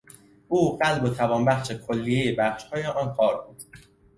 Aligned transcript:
او 0.47 0.77
قلب 0.77 1.03
و 1.03 1.09
توانبخش 1.09 1.71
کلیهی 1.71 2.31
بخشهای 2.35 2.85
آن 2.85 3.13
کار 3.13 3.41
بود. 3.45 3.63